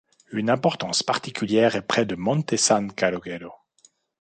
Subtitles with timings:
[0.31, 3.53] Une importance particulière est près de Monte San Calogero.